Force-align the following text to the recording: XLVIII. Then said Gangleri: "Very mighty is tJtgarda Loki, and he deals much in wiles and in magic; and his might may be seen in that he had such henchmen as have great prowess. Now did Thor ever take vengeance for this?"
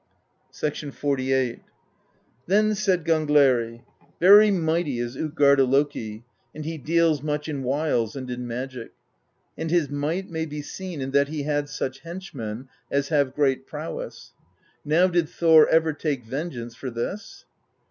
XLVIII. 0.51 1.59
Then 2.47 2.73
said 2.73 3.05
Gangleri: 3.05 3.83
"Very 4.19 4.49
mighty 4.49 4.97
is 4.97 5.15
tJtgarda 5.15 5.69
Loki, 5.69 6.23
and 6.55 6.65
he 6.65 6.79
deals 6.79 7.21
much 7.21 7.47
in 7.47 7.61
wiles 7.61 8.15
and 8.15 8.27
in 8.31 8.47
magic; 8.47 8.93
and 9.55 9.69
his 9.69 9.91
might 9.91 10.27
may 10.27 10.47
be 10.47 10.63
seen 10.63 11.01
in 11.01 11.11
that 11.11 11.27
he 11.27 11.43
had 11.43 11.69
such 11.69 11.99
henchmen 11.99 12.67
as 12.89 13.09
have 13.09 13.35
great 13.35 13.67
prowess. 13.67 14.33
Now 14.83 15.05
did 15.05 15.29
Thor 15.29 15.67
ever 15.67 15.93
take 15.93 16.23
vengeance 16.23 16.73
for 16.73 16.89
this?" 16.89 17.45